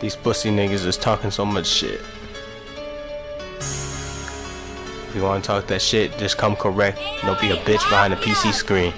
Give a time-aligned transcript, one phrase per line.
[0.00, 2.00] These pussy niggas is talking so much shit.
[3.58, 6.98] If you wanna talk that shit, just come correct.
[7.22, 8.92] Don't be a bitch behind a PC screen.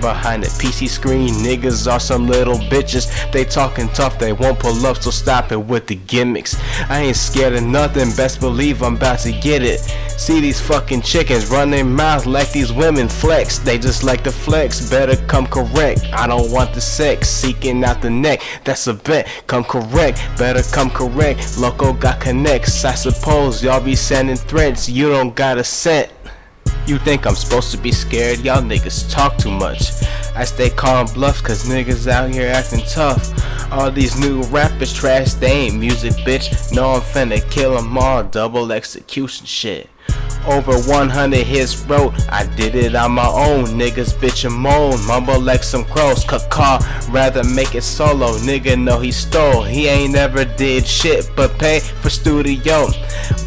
[0.00, 3.08] Behind the PC screen, niggas are some little bitches.
[3.32, 6.56] They talking tough, they won't pull up, so stop it with the gimmicks.
[6.88, 9.80] I ain't scared of nothing, best believe I'm about to get it.
[10.18, 13.58] See these fucking chickens run their mouth like these women flex.
[13.58, 16.04] They just like to flex, better come correct.
[16.12, 18.42] I don't want the sex, seeking out the neck.
[18.64, 21.58] That's a bet, come correct, better come correct.
[21.58, 24.88] Loco got connects, I suppose y'all be sending threats.
[24.88, 26.12] You don't got a set.
[26.88, 28.38] You think I'm supposed to be scared?
[28.40, 29.92] Y'all niggas talk too much.
[30.34, 33.30] I stay calm bluff cause niggas out here acting tough.
[33.70, 36.74] All these new rappers trash, they ain't music, bitch.
[36.74, 39.90] No, I'm finna kill 'em all, double execution shit.
[40.46, 43.66] Over 100 hits wrote, I did it on my own.
[43.66, 46.24] Niggas bitch and moan, mumble like some crows.
[46.24, 46.78] Caw,
[47.10, 48.32] rather make it solo.
[48.38, 49.62] Nigga know he stole.
[49.62, 52.88] He ain't never did shit but pay for studio.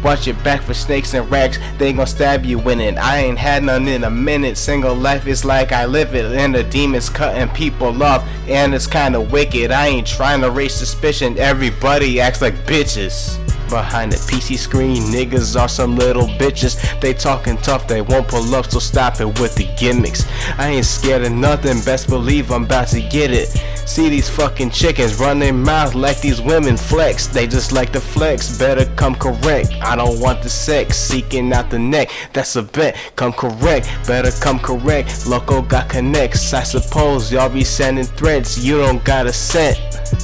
[0.02, 2.98] Watch your back for snakes and rags, they gon' stab you in it.
[2.98, 4.56] I ain't had none in a minute.
[4.56, 6.24] Single life is like I live it.
[6.32, 9.70] And the demons cutting people off, and it's kinda wicked.
[9.70, 13.41] I ain't trying to raise suspicion, everybody acts like bitches
[13.72, 15.02] behind the PC screen.
[15.04, 16.76] Niggas are some little bitches.
[17.00, 20.24] They talking tough, they won't pull up, so stop it with the gimmicks.
[20.58, 23.48] I ain't scared of nothing, best believe I'm about to get it.
[23.88, 27.26] See these fucking chickens run their mouth like these women flex.
[27.26, 29.72] They just like to flex, better come correct.
[29.82, 32.10] I don't want the sex, seeking out the neck.
[32.34, 35.26] That's a bet, come correct, better come correct.
[35.26, 38.58] Loco got connects, I suppose y'all be sending threats.
[38.58, 40.21] You don't got a set.